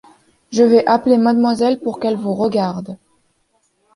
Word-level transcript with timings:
Je 0.51 0.63
vais 0.63 0.83
appeler 0.87 1.17
mademoiselle 1.19 1.79
pour 1.79 1.99
qu’elle 1.99 2.17
vous 2.17 2.33
regarde. 2.33 2.97